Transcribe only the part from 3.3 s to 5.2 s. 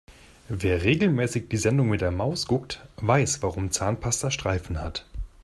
warum Zahnpasta Streifen hat.